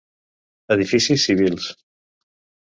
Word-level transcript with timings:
Edificis 0.75 1.27
civils. 1.27 1.69